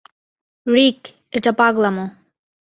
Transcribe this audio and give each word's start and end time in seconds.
রিক, 0.67 0.99
এটা 1.31 1.51
পাগলামো। 1.51 2.05